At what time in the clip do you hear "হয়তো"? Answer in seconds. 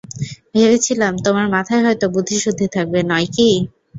1.85-2.05